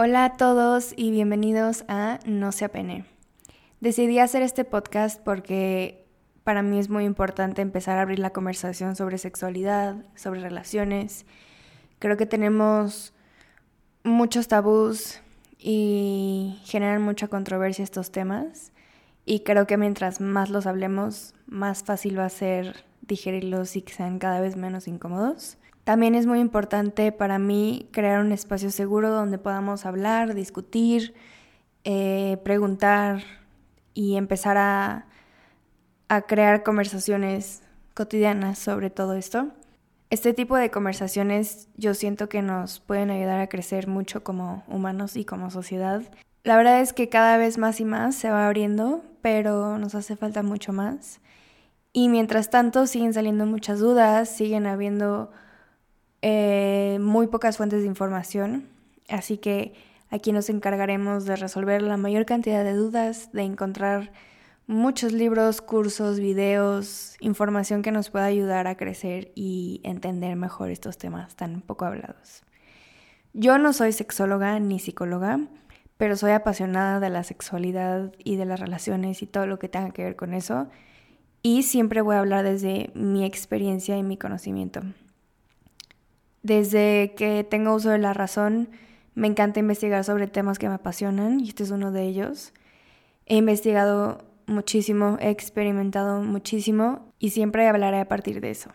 [0.00, 3.04] Hola a todos y bienvenidos a No se apene.
[3.80, 6.06] Decidí hacer este podcast porque
[6.44, 11.26] para mí es muy importante empezar a abrir la conversación sobre sexualidad, sobre relaciones.
[11.98, 13.12] Creo que tenemos
[14.04, 15.18] muchos tabús
[15.58, 18.70] y generan mucha controversia estos temas
[19.24, 23.94] y creo que mientras más los hablemos, más fácil va a ser digerirlos y que
[23.94, 25.57] sean cada vez menos incómodos.
[25.88, 31.14] También es muy importante para mí crear un espacio seguro donde podamos hablar, discutir,
[31.82, 33.22] eh, preguntar
[33.94, 35.06] y empezar a,
[36.08, 37.62] a crear conversaciones
[37.94, 39.48] cotidianas sobre todo esto.
[40.10, 45.16] Este tipo de conversaciones yo siento que nos pueden ayudar a crecer mucho como humanos
[45.16, 46.02] y como sociedad.
[46.44, 50.16] La verdad es que cada vez más y más se va abriendo, pero nos hace
[50.16, 51.22] falta mucho más.
[51.94, 55.30] Y mientras tanto siguen saliendo muchas dudas, siguen habiendo
[56.22, 58.68] eh, muy pocas fuentes de información,
[59.08, 59.74] así que
[60.10, 64.12] aquí nos encargaremos de resolver la mayor cantidad de dudas, de encontrar
[64.66, 70.98] muchos libros, cursos, videos, información que nos pueda ayudar a crecer y entender mejor estos
[70.98, 72.42] temas tan poco hablados.
[73.32, 75.40] Yo no soy sexóloga ni psicóloga,
[75.96, 79.90] pero soy apasionada de la sexualidad y de las relaciones y todo lo que tenga
[79.90, 80.68] que ver con eso,
[81.42, 84.82] y siempre voy a hablar desde mi experiencia y mi conocimiento.
[86.42, 88.68] Desde que tengo uso de la razón,
[89.14, 92.52] me encanta investigar sobre temas que me apasionan y este es uno de ellos.
[93.26, 98.70] He investigado muchísimo, he experimentado muchísimo y siempre hablaré a partir de eso.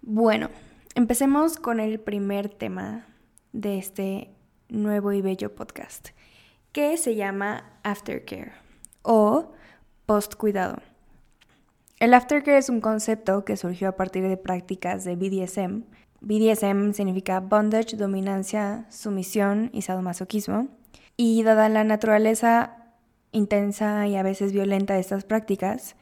[0.00, 0.48] Bueno,
[0.94, 3.06] empecemos con el primer tema
[3.52, 4.30] de este
[4.68, 6.10] nuevo y bello podcast,
[6.72, 8.52] que se llama Aftercare
[9.02, 9.52] o
[10.06, 10.78] post cuidado.
[11.98, 15.84] El aftercare es un concepto que surgió a partir de prácticas de BDSM
[16.20, 20.68] BDSM significa bondage, dominancia, sumisión y sadomasoquismo.
[21.16, 22.76] Y dada la naturaleza
[23.32, 25.96] intensa y a veces violenta de estas prácticas,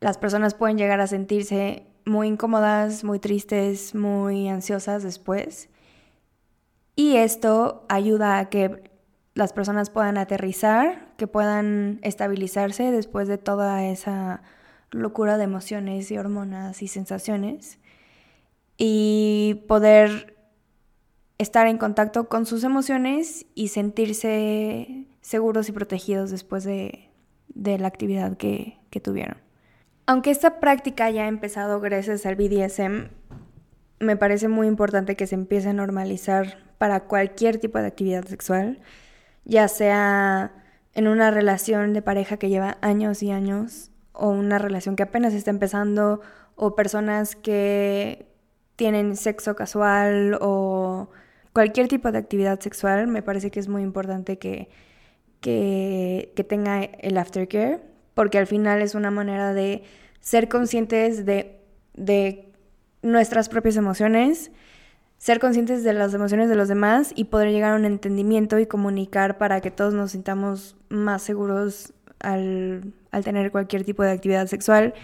[0.00, 5.68] las personas pueden llegar a sentirse muy incómodas, muy tristes, muy ansiosas después.
[6.96, 8.90] Y esto ayuda a que
[9.34, 14.42] las personas puedan aterrizar, que puedan estabilizarse después de toda esa
[14.90, 17.78] locura de emociones y hormonas y sensaciones
[18.82, 20.38] y poder
[21.36, 27.10] estar en contacto con sus emociones y sentirse seguros y protegidos después de,
[27.54, 29.36] la actividad que, que tuvieron.
[30.06, 33.10] Aunque esta práctica ya ha empezado gracias al BDSM,
[33.98, 38.80] me parece muy importante que se empiece a normalizar para cualquier tipo de actividad sexual,
[39.44, 40.54] ya sea
[40.94, 45.34] en una relación de pareja que lleva años y años, o una relación que apenas
[45.34, 46.22] está empezando,
[46.56, 48.29] o personas que
[48.80, 51.10] tienen sexo casual o
[51.52, 54.70] cualquier tipo de actividad sexual, me parece que es muy importante que,
[55.42, 57.82] que, tenga el aftercare,
[58.14, 59.82] porque al final es una manera de
[60.20, 61.60] ser conscientes de,
[61.92, 62.48] de
[63.02, 64.50] nuestras propias emociones,
[65.18, 68.64] ser conscientes de las emociones de los demás y poder llegar a un entendimiento y
[68.64, 74.46] comunicar para que todos nos sintamos más seguros al, al tener cualquier tipo de actividad
[74.46, 74.94] sexual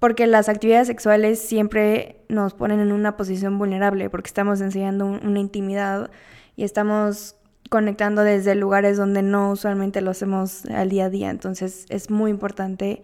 [0.00, 5.38] porque las actividades sexuales siempre nos ponen en una posición vulnerable, porque estamos enseñando una
[5.38, 6.10] intimidad
[6.56, 7.36] y estamos
[7.68, 11.30] conectando desde lugares donde no usualmente lo hacemos al día a día.
[11.30, 13.02] Entonces es muy importante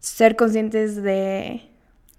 [0.00, 1.62] ser conscientes de,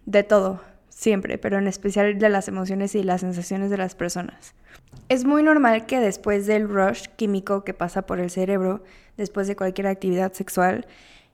[0.05, 4.55] de todo, siempre, pero en especial de las emociones y las sensaciones de las personas.
[5.09, 8.83] Es muy normal que después del rush químico que pasa por el cerebro,
[9.17, 10.87] después de cualquier actividad sexual,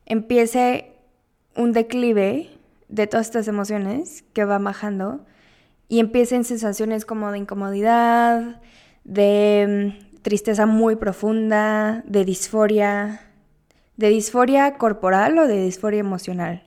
[0.08, 0.92] empiece
[1.56, 2.50] un declive
[2.88, 5.26] de todas estas emociones que va bajando
[5.88, 8.62] y empiecen sensaciones como de incomodidad,
[9.04, 13.22] de mm, tristeza muy profunda, de disforia,
[13.98, 16.64] de disforia corporal o de disforia emocional.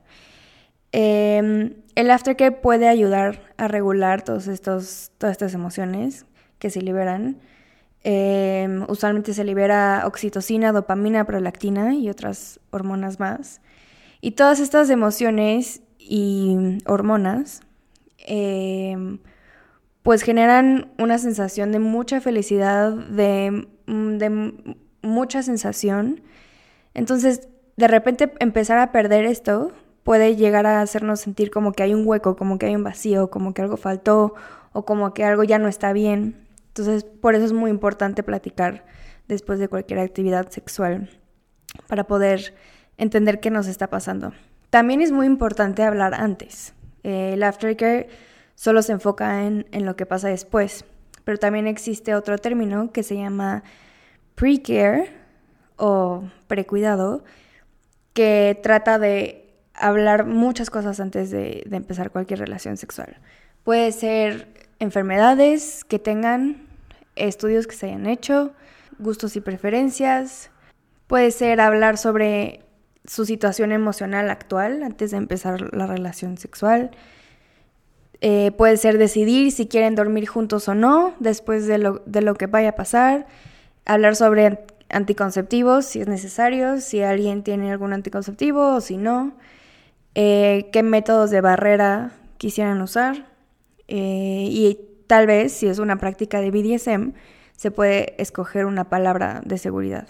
[0.91, 6.25] Em, el aftercare puede ayudar a regular todos estos, todas estas emociones
[6.59, 7.37] que se liberan.
[8.03, 13.61] Em, usualmente se libera oxitocina, dopamina, prolactina y otras hormonas más.
[14.25, 17.61] Y todas estas emociones y hormonas,
[18.17, 19.19] em,
[20.01, 24.53] pues generan una sensación de mucha felicidad, de, mm, de
[25.03, 26.23] mucha sensación.
[26.95, 31.93] Entonces, de repente empezar a perder esto puede llegar a hacernos sentir como que hay
[31.93, 34.33] un hueco, como que hay un vacío, como que algo faltó
[34.73, 36.47] o como que algo ya no está bien.
[36.69, 38.87] Entonces, por eso es muy importante platicar
[39.27, 41.11] después de cualquier actividad sexual
[41.87, 42.55] para poder
[42.97, 44.33] entender qué nos está pasando.
[44.69, 46.73] También es muy importante hablar antes.
[47.03, 48.09] Eh, el aftercare
[48.55, 50.85] solo se enfoca en, en lo que pasa después,
[51.23, 53.63] pero también existe otro término que se llama
[54.35, 55.09] pre-care
[55.77, 57.23] o precuidado,
[58.13, 63.17] que trata de hablar muchas cosas antes de, de empezar cualquier relación sexual.
[63.63, 64.47] Puede ser
[64.79, 66.67] enfermedades que tengan,
[67.15, 68.53] estudios que se hayan hecho,
[68.99, 70.49] gustos y preferencias.
[71.07, 72.64] Puede ser hablar sobre
[73.07, 76.91] su situación emocional actual antes de empezar la relación sexual.
[78.21, 82.35] Eh, puede ser decidir si quieren dormir juntos o no después de lo, de lo
[82.35, 83.27] que vaya a pasar.
[83.85, 89.33] Hablar sobre anticonceptivos si es necesario, si alguien tiene algún anticonceptivo o si no.
[90.15, 93.27] Eh, qué métodos de barrera quisieran usar.
[93.87, 97.13] Eh, y tal vez, si es una práctica de BDSM,
[97.55, 100.07] se puede escoger una palabra de seguridad.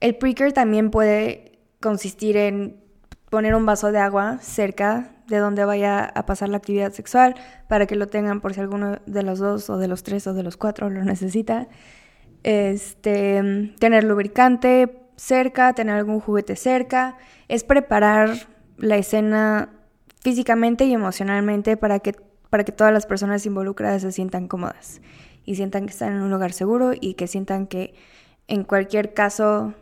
[0.00, 1.53] El preaker también puede
[1.84, 2.80] consistir en
[3.28, 7.34] poner un vaso de agua cerca de donde vaya a pasar la actividad sexual
[7.68, 10.32] para que lo tengan por si alguno de los dos o de los tres o
[10.32, 11.68] de los cuatro lo necesita.
[12.42, 18.30] Este, tener lubricante cerca, tener algún juguete cerca, es preparar
[18.78, 19.68] la escena
[20.22, 22.14] físicamente y emocionalmente para que,
[22.48, 25.02] para que todas las personas involucradas se sientan cómodas
[25.44, 27.92] y sientan que están en un lugar seguro y que sientan que
[28.48, 29.74] en cualquier caso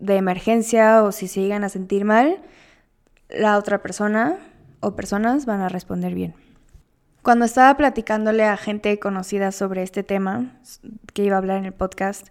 [0.00, 2.40] de emergencia o si se llegan a sentir mal,
[3.28, 4.38] la otra persona
[4.80, 6.34] o personas van a responder bien.
[7.22, 10.58] Cuando estaba platicándole a gente conocida sobre este tema,
[11.12, 12.28] que iba a hablar en el podcast,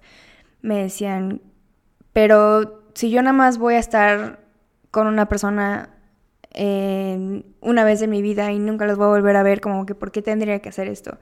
[0.61, 1.41] me decían,
[2.11, 4.39] pero si yo nada más voy a estar
[4.91, 5.89] con una persona
[7.61, 9.93] una vez en mi vida y nunca los voy a volver a ver, como que
[9.93, 11.19] ¿por qué tendría que hacer esto?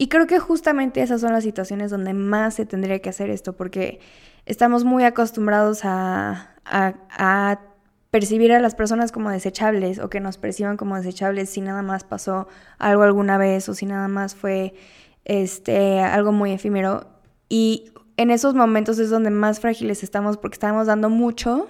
[0.00, 3.54] Y creo que justamente esas son las situaciones donde más se tendría que hacer esto,
[3.54, 4.00] porque
[4.46, 6.54] estamos muy acostumbrados a,
[8.10, 12.04] percibir a las personas como desechables o que nos perciban como desechables si nada más
[12.04, 12.48] pasó
[12.78, 14.72] algo alguna vez o si nada más fue
[15.26, 17.06] este, algo muy efímero.
[17.50, 21.68] Y en esos momentos es donde más frágiles estamos porque estamos dando mucho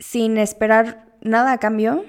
[0.00, 2.04] sin esperar nada a cambio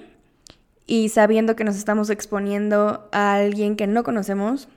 [0.88, 4.68] y sabiendo que nos estamos exponiendo a alguien que no conocemos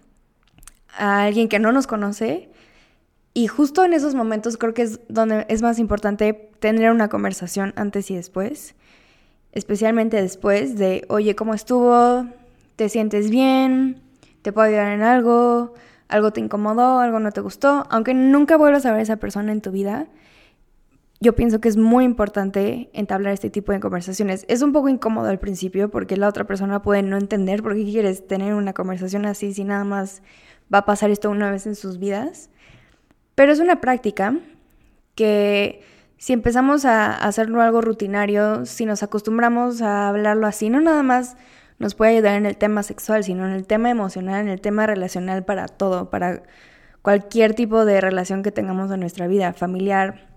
[0.96, 2.50] a alguien que no nos conoce.
[3.34, 7.72] Y justo en esos momentos creo que es donde es más importante tener una conversación
[7.76, 8.74] antes y después.
[9.52, 12.26] Especialmente después de, oye, ¿cómo estuvo?
[12.76, 14.02] ¿Te sientes bien?
[14.42, 15.74] ¿Te puedo ayudar en algo?
[16.08, 17.00] ¿Algo te incomodó?
[17.00, 17.84] ¿Algo no te gustó?
[17.90, 20.08] Aunque nunca vuelvas a ver a esa persona en tu vida,
[21.20, 24.44] yo pienso que es muy importante entablar este tipo de conversaciones.
[24.48, 27.84] Es un poco incómodo al principio porque la otra persona puede no entender por qué
[27.84, 30.22] quieres tener una conversación así si nada más
[30.72, 32.50] va a pasar esto una vez en sus vidas.
[33.34, 34.34] Pero es una práctica
[35.14, 35.82] que
[36.16, 41.36] si empezamos a hacerlo algo rutinario, si nos acostumbramos a hablarlo así, no nada más
[41.78, 44.86] nos puede ayudar en el tema sexual, sino en el tema emocional, en el tema
[44.86, 46.42] relacional para todo, para
[47.02, 50.28] cualquier tipo de relación que tengamos en nuestra vida, familiar,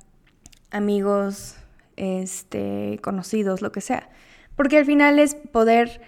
[0.70, 1.58] amigos,
[1.98, 4.10] este, conocidos, lo que sea.
[4.56, 6.02] Porque al final es poder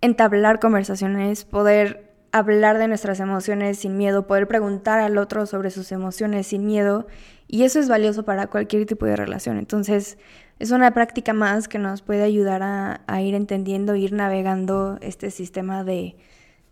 [0.00, 5.92] entablar conversaciones, poder hablar de nuestras emociones sin miedo, poder preguntar al otro sobre sus
[5.92, 7.06] emociones sin miedo.
[7.46, 9.58] Y eso es valioso para cualquier tipo de relación.
[9.58, 10.18] Entonces,
[10.58, 15.84] es una práctica más que nos puede ayudar a, ir entendiendo, ir navegando este sistema
[15.84, 16.16] de,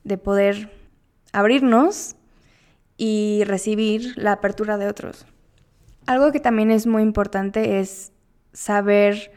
[0.04, 0.70] de poder
[1.32, 2.16] abrirnos
[2.98, 5.26] y recibir la apertura de otros.
[6.06, 8.12] Algo que también es muy importante es
[8.52, 9.32] saber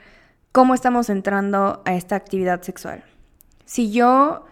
[0.51, 3.03] cómo estamos entrando a esta actividad sexual.
[3.65, 4.45] Si yo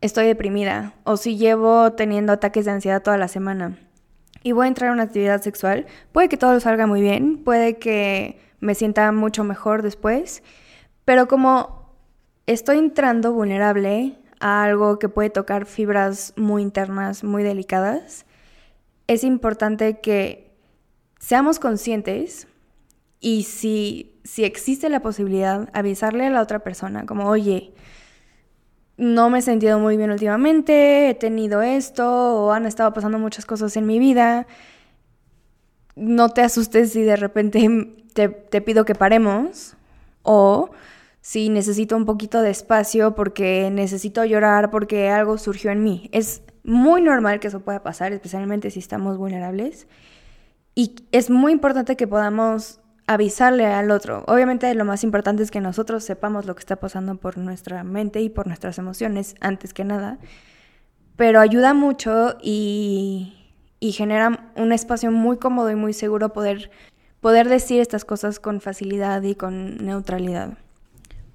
[0.00, 3.78] estoy deprimida o si llevo teniendo ataques de ansiedad toda la semana
[4.42, 7.78] y voy a entrar a una actividad sexual, puede que todo salga muy bien, puede
[7.78, 10.42] que me sienta mucho mejor después,
[11.04, 11.94] pero como
[12.46, 18.24] estoy entrando vulnerable a algo que puede tocar fibras muy internas, muy delicadas,
[19.06, 20.50] es importante que
[21.18, 22.46] seamos conscientes
[23.20, 27.74] y si, si existe la posibilidad, avisarle a la otra persona como, oye,
[29.00, 33.46] no me he sentido muy bien últimamente, he tenido esto o han estado pasando muchas
[33.46, 34.46] cosas en mi vida.
[35.96, 37.66] No te asustes si de repente
[38.12, 39.74] te, pido que paremos
[40.22, 40.70] o
[41.22, 46.10] si necesito un poquito de espacio porque necesito llorar porque algo surgió en mí.
[46.12, 49.88] Es muy normal que eso pueda pasar, especialmente si estamos vulnerables.
[50.74, 54.24] Y es muy importante que podamos avisarle al otro.
[54.26, 58.20] Obviamente lo más importante es que nosotros sepamos lo que está pasando por nuestra mente
[58.20, 60.18] y por nuestras emociones antes que nada,
[61.16, 63.36] pero ayuda mucho y,
[63.80, 66.70] genera un espacio muy cómodo y muy seguro poder,
[67.20, 70.56] poder decir estas cosas con facilidad y con neutralidad.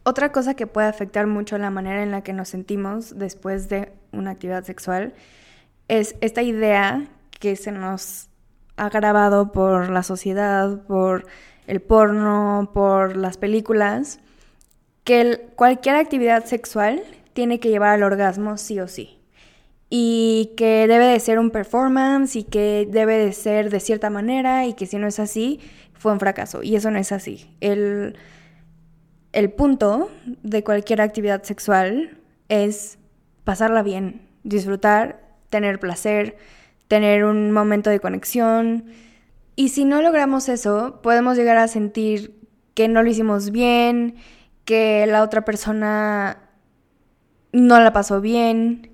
[0.04, 3.92] Otra cosa que puede afectar mucho la manera en la que nos sentimos después de
[4.12, 5.14] una actividad sexual
[5.88, 7.08] es esta idea
[7.40, 8.30] que se nos
[8.78, 11.26] ha grabado por la sociedad, por
[11.68, 14.20] el porno, por las películas,
[15.04, 17.04] que cualquier actividad sexual
[17.34, 19.20] tiene que llevar al orgasmo sí o sí.
[19.90, 24.66] Y que debe de ser un performance y que debe de ser de cierta manera
[24.66, 25.60] y que si no es así,
[25.94, 26.64] fue un fracaso.
[26.64, 27.56] Y eso no es así.
[27.62, 28.16] El,
[29.32, 30.10] el punto
[30.44, 32.18] de cualquier actividad sexual
[32.50, 32.98] es
[33.44, 36.38] pasarla bien, disfrutar, tener placer,
[36.88, 38.86] tener un momento de conexión.
[39.56, 44.16] Y si no logramos eso, podemos llegar a sentir que no lo hicimos bien,
[44.66, 46.50] que la otra persona
[47.54, 48.92] no la pasó bien.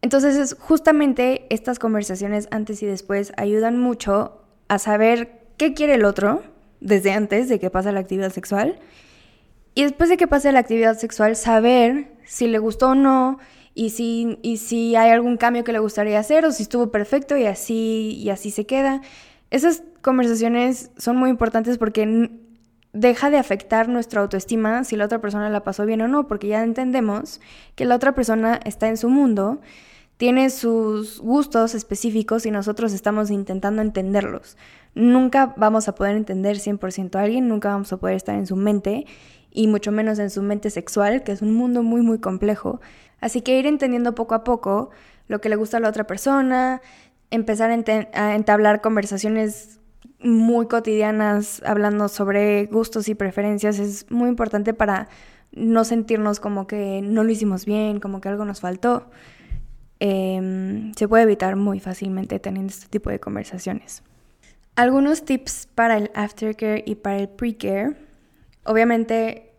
[0.00, 6.04] Entonces, es justamente estas conversaciones antes y después ayudan mucho a saber qué quiere el
[6.04, 6.42] otro
[6.80, 8.78] desde antes de que pase la actividad sexual.
[9.74, 13.38] Y después de que pase la actividad sexual, saber si le gustó o no,
[13.78, 17.36] y si, y si hay algún cambio que le gustaría hacer o si estuvo perfecto
[17.36, 19.02] y así, y así se queda.
[19.50, 22.28] Esas conversaciones son muy importantes porque
[22.92, 26.48] deja de afectar nuestra autoestima si la otra persona la pasó bien o no, porque
[26.48, 27.40] ya entendemos
[27.76, 29.60] que la otra persona está en su mundo,
[30.16, 34.56] tiene sus gustos específicos y nosotros estamos intentando entenderlos.
[34.96, 38.56] Nunca vamos a poder entender 100% a alguien, nunca vamos a poder estar en su
[38.56, 39.06] mente
[39.50, 42.80] y mucho menos en su mente sexual, que es un mundo muy muy complejo.
[43.20, 44.90] Así que ir entendiendo poco a poco
[45.26, 46.80] lo que le gusta a la otra persona,
[47.30, 49.80] empezar a, entablar conversaciones
[50.20, 55.08] muy cotidianas hablando sobre gustos y preferencias es muy importante para
[55.52, 59.10] no sentirnos como que no lo hicimos bien, como que algo nos faltó.
[60.00, 64.02] Em, se puede evitar muy fácilmente teniendo este tipo de conversaciones.
[64.76, 67.96] Algunos tips para el aftercare y para el precare.
[68.68, 69.50] Obviamente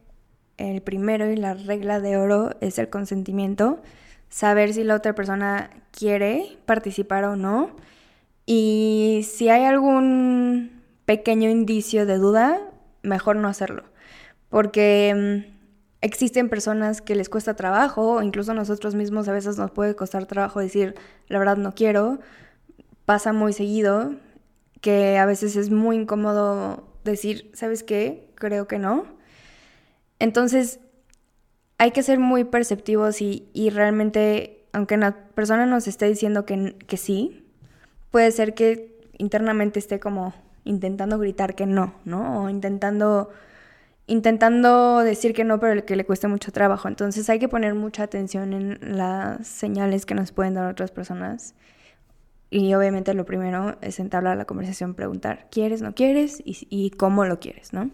[0.57, 3.81] el primero y la regla de oro es el consentimiento,
[4.29, 7.71] saber si la otra persona quiere participar o no.
[8.45, 12.61] Y si hay algún pequeño indicio de duda,
[13.01, 13.83] mejor no hacerlo.
[14.49, 15.53] Porque mm,
[16.01, 20.27] existen personas que les cuesta trabajo, o incluso nosotros mismos a veces nos puede costar
[20.27, 20.93] trabajo decir,
[21.29, 22.19] la verdad no quiero.
[23.05, 24.13] Pasa muy seguido
[24.81, 28.28] que a veces es muy incómodo decir, ¿sabes qué?
[28.39, 29.05] Creo que no.
[30.17, 30.79] Entonces,
[31.77, 36.97] hay que ser muy perceptivos y, realmente, aunque la persona nos esté diciendo que, que
[36.97, 37.45] sí,
[38.11, 40.33] puede ser que internamente esté como
[40.65, 42.43] intentando gritar que no, ¿no?
[42.43, 43.29] O intentando
[44.09, 46.87] intentando decir que no, pero que le cueste mucho trabajo.
[46.87, 51.53] Entonces hay que poner mucha atención en las señales que nos pueden dar otras personas.
[52.49, 56.41] Y obviamente lo primero es entablar la conversación, preguntar, ¿quieres, no quieres?
[56.43, 57.91] Y, y cómo lo quieres, ¿no?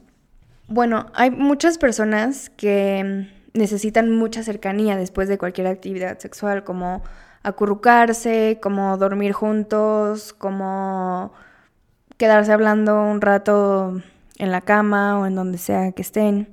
[0.67, 7.03] Bueno, hay muchas personas que necesitan mucha cercanía después de cualquier actividad sexual, como
[7.43, 11.31] acurrucarse, como dormir juntos, como
[12.17, 14.01] quedarse hablando un rato
[14.37, 16.49] en la cama o en donde sea que estén.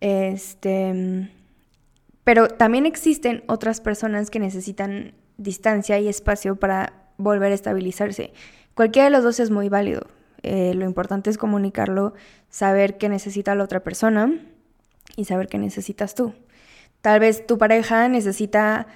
[0.00, 1.28] Este,
[2.24, 8.32] pero también existen otras personas que necesitan distancia y espacio para volver a estabilizarse.
[8.74, 10.06] Cualquiera de los dos es muy válido.
[10.42, 12.14] Eh, lo importante es comunicarlo,
[12.48, 14.32] saber qué necesita la otra persona
[15.16, 16.34] y saber qué necesitas tú.
[17.00, 18.86] Tal vez tu pareja necesita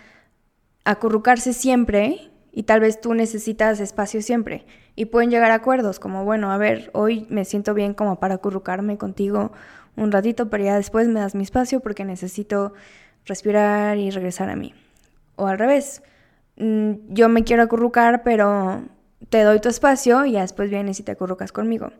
[0.84, 4.64] acurrucarse siempre y tal vez tú necesitas espacio siempre.
[4.94, 8.96] Y pueden llegar acuerdos como, bueno, a ver, hoy me siento bien como para acurrucarme
[8.96, 9.52] contigo
[9.96, 12.72] un ratito, pero ya después me das mi espacio porque necesito
[13.24, 14.74] respirar y regresar a mí.
[15.36, 16.02] O al revés,
[16.56, 18.82] mm, yo me quiero acurrucar, pero
[19.28, 21.90] te doy tu espacio y después vienes y te acurrucas conmigo.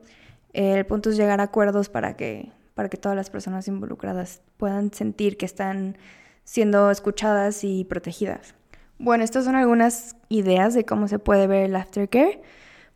[0.52, 4.92] El punto es llegar a acuerdos para que, para que todas las personas involucradas puedan
[4.92, 5.99] sentir que están
[6.44, 8.54] siendo escuchadas y protegidas.
[8.99, 12.40] Bueno, estas son algunas ideas de cómo se puede ver el aftercare.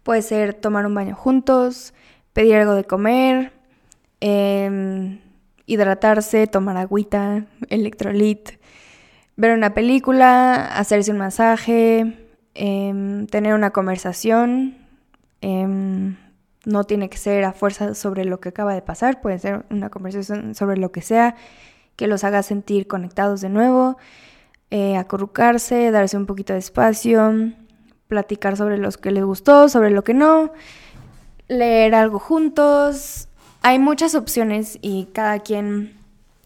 [0.03, 1.93] Puede ser tomar un baño juntos,
[2.33, 3.53] pedir algo de comer,
[4.21, 5.21] em,
[5.67, 8.51] hidratarse, tomar agüita, electrolit,
[9.37, 12.30] ver una película, hacerse un masaje,
[12.63, 14.77] Em, tener una conversación.
[15.41, 16.19] Em,
[16.67, 19.89] no tiene que ser a fuerza sobre lo que acaba de pasar, puede ser una
[19.89, 21.37] conversación sobre lo que sea
[21.97, 23.97] que los haga sentir conectados de nuevo,
[24.71, 27.33] eh, acurrucarse, darse un poquito de espacio,
[28.09, 30.53] platicar sobre lo que les gustó, sobre lo que no,
[31.49, 33.29] leer algo juntos.
[33.63, 35.95] Hay muchas opciones y cada quien,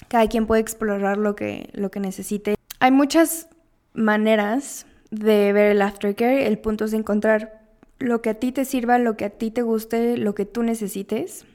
[0.06, 2.54] cada quien puede explorar lo que, lo que necesite.
[2.78, 3.48] Hay muchas
[3.94, 7.62] maneras de ver el aftercare, el punto es encontrar
[7.98, 10.62] lo que a ti te sirva, lo que a ti te guste, lo que tú
[10.62, 11.46] necesites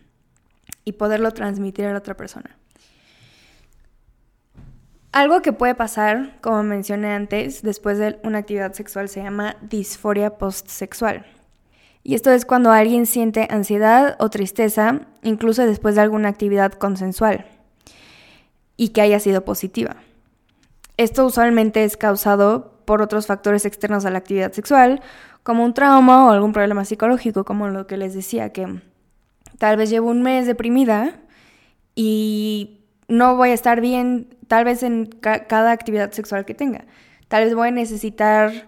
[0.86, 2.58] y poderlo transmitir a la otra persona.
[5.12, 10.38] Algo que puede pasar, como mencioné antes, después de una actividad sexual se llama disforia
[10.38, 11.26] postsexual.
[12.04, 17.46] Y esto es cuando alguien siente ansiedad o tristeza, incluso después de alguna actividad consensual,
[18.78, 19.98] y que haya sido positiva.
[20.98, 25.00] Esto usualmente es causado por otros factores externos a la actividad sexual,
[25.44, 28.82] como un trauma o algún problema psicológico, como lo que les decía, que
[29.60, 31.20] tal vez llevo un mes deprimida
[31.94, 36.86] y no voy a estar bien tal vez en cada actividad sexual que tenga.
[37.28, 38.68] Tal vez voy a necesitar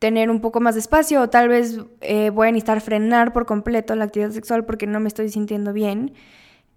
[0.00, 3.46] tener un poco más de espacio o tal vez eh, voy a necesitar frenar por
[3.46, 6.12] completo la actividad sexual porque no me estoy sintiendo bien.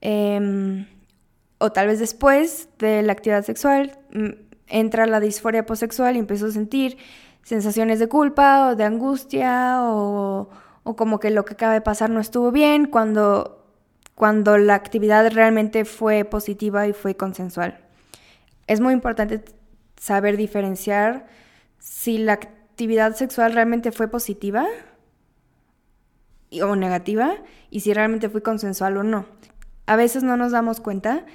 [0.01, 0.85] Em,
[1.57, 6.47] o tal vez después de la actividad sexual mm, entra la disforia posexual y empiezo
[6.47, 6.97] a sentir
[7.43, 10.49] sensaciones de culpa o de angustia o,
[10.83, 13.65] o como que lo que acaba de pasar no estuvo bien cuando,
[14.15, 17.79] cuando la actividad realmente fue positiva y fue consensual.
[18.67, 19.43] Es muy importante
[19.97, 21.27] saber diferenciar
[21.79, 24.65] si la actividad sexual realmente fue positiva
[26.61, 27.35] o negativa
[27.69, 29.25] y si realmente fue consensual o no.
[29.85, 31.25] A veces no nos damos cuenta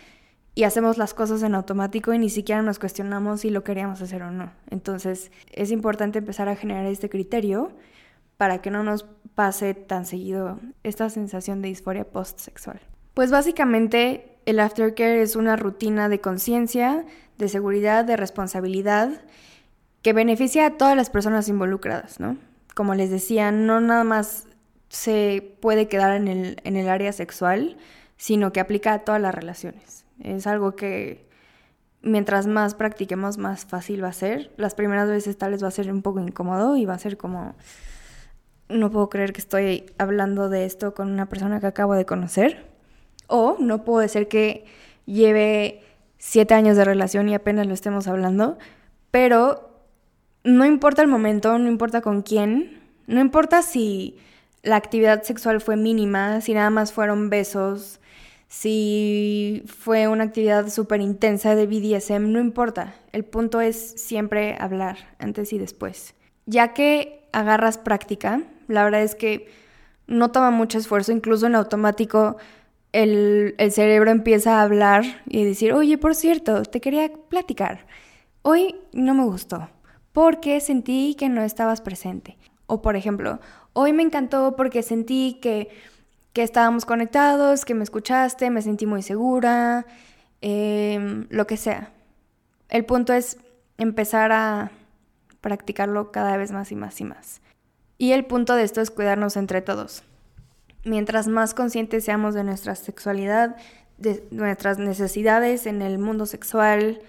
[0.54, 4.22] y hacemos las cosas en automático y ni siquiera nos cuestionamos si lo queríamos hacer
[4.22, 4.52] o no.
[4.70, 7.72] Entonces es importante empezar a generar este criterio
[8.36, 12.80] para que no nos pase tan seguido esta sensación de disforia postsexual.
[13.14, 17.04] Pues básicamente el aftercare es una rutina de conciencia,
[17.38, 19.22] de seguridad, de responsabilidad
[20.02, 22.36] que beneficia a todas las personas involucradas, ¿no?
[22.74, 24.46] Como les decía, no nada más
[24.88, 27.76] se puede quedar en el, en el área sexual,
[28.16, 30.03] sino que aplica a todas las relaciones.
[30.20, 31.28] Es algo que
[32.02, 34.52] mientras más practiquemos, más fácil va a ser.
[34.56, 37.16] Las primeras veces tal vez va a ser un poco incómodo y va a ser
[37.16, 37.54] como,
[38.68, 42.66] no puedo creer que estoy hablando de esto con una persona que acabo de conocer.
[43.26, 44.66] O no puedo decir que
[45.06, 45.82] lleve
[46.18, 48.58] siete años de relación y apenas lo estemos hablando,
[49.10, 49.70] pero
[50.42, 54.16] no importa el momento, no importa con quién, no importa si
[54.62, 58.00] la actividad sexual fue mínima, si nada más fueron besos,
[58.54, 62.94] si fue una actividad súper intensa de BDSM, no importa.
[63.10, 66.14] El punto es siempre hablar antes y después.
[66.46, 69.48] Ya que agarras práctica, la verdad es que
[70.06, 72.36] no toma mucho esfuerzo, incluso en automático
[72.92, 77.88] el, el cerebro empieza a hablar y decir, oye, por cierto, te quería platicar.
[78.42, 79.68] Hoy no me gustó
[80.12, 82.38] porque sentí que no estabas presente.
[82.66, 83.40] O por ejemplo,
[83.72, 85.70] hoy me encantó porque sentí que,
[86.42, 89.86] estábamos conectados, que me escuchaste, me sentí muy segura,
[90.40, 91.92] em, lo que sea.
[92.68, 93.38] El punto es
[93.78, 94.70] empezar a
[95.40, 97.40] practicarlo cada vez más y más y más.
[97.98, 100.02] Y el punto de esto es cuidarnos entre todos.
[100.84, 103.56] Mientras más conscientes seamos de nuestra sexualidad,
[103.98, 107.00] de nuestras necesidades en el mundo sexual,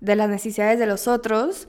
[0.00, 1.68] de las necesidades de los otros,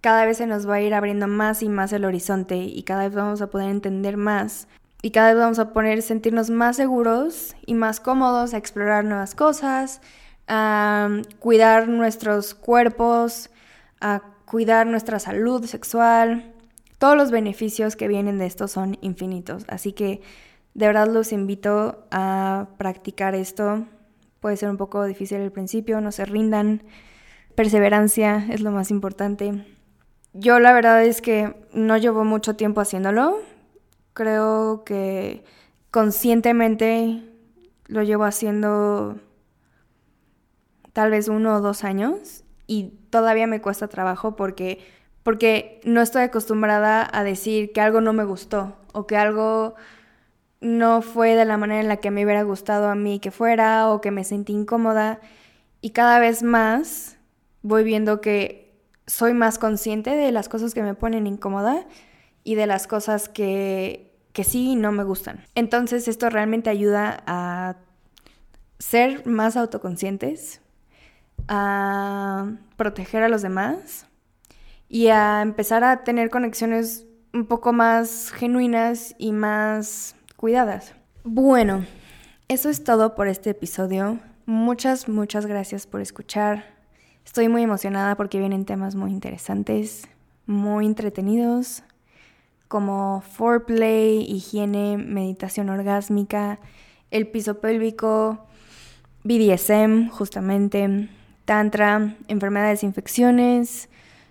[0.00, 3.04] cada vez se nos va a ir abriendo más y más el horizonte y cada
[3.04, 4.68] vez vamos a poder entender más
[5.02, 9.34] y cada vez vamos a poder sentirnos más seguros y más cómodos a explorar nuevas
[9.34, 10.00] cosas,
[10.48, 11.08] a
[11.38, 13.50] cuidar nuestros cuerpos,
[14.00, 16.52] a cuidar nuestra salud sexual.
[16.98, 20.20] Todos los beneficios que vienen de esto son infinitos, así que
[20.74, 23.86] de verdad los invito a practicar esto.
[24.40, 26.82] Puede ser un poco difícil al principio, no se rindan.
[27.54, 29.64] Perseverancia es lo más importante.
[30.32, 33.38] Yo la verdad es que no llevo mucho tiempo haciéndolo.
[34.18, 35.44] Creo que
[35.92, 37.22] conscientemente
[37.86, 39.20] lo llevo haciendo
[40.92, 44.80] tal vez uno o dos años y todavía me cuesta trabajo porque,
[45.22, 49.76] porque no estoy acostumbrada a decir que algo no me gustó o que algo
[50.60, 53.88] no fue de la manera en la que me hubiera gustado a mí que fuera
[53.88, 55.20] o que me sentí incómoda.
[55.80, 57.18] Y cada vez más
[57.62, 61.86] voy viendo que soy más consciente de las cosas que me ponen incómoda
[62.48, 64.07] y de las cosas que,
[64.38, 65.40] que sí no me gustan.
[65.56, 67.74] Entonces esto realmente ayuda a
[68.78, 70.60] ser más autoconscientes,
[71.48, 74.06] a proteger a los demás
[74.88, 80.94] y a empezar a tener conexiones un poco más genuinas y más cuidadas.
[81.24, 81.84] Bueno,
[82.46, 84.20] eso es todo por este episodio.
[84.46, 86.76] Muchas, muchas gracias por escuchar.
[87.24, 90.06] Estoy muy emocionada porque vienen temas muy interesantes,
[90.46, 91.82] muy entretenidos,
[92.68, 96.60] como foreplay, higiene, meditación orgásmica,
[97.10, 98.46] el piso pélvico,
[99.24, 101.08] BDSM, justamente,
[101.44, 103.88] tantra, enfermedades, infecciones,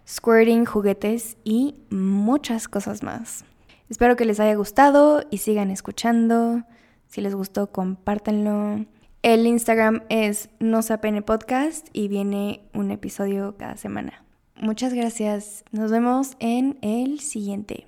[0.08, 3.44] squirting, juguetes y muchas cosas más.
[3.90, 6.64] Espero que les haya gustado y sigan escuchando.
[7.08, 8.86] Si les gustó, compártanlo.
[9.24, 14.24] El Instagram es Nosapene Podcast y viene un episodio cada semana.
[14.56, 15.64] Muchas gracias.
[15.72, 17.87] Nos vemos en el siguiente.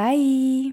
[0.00, 0.72] Bye.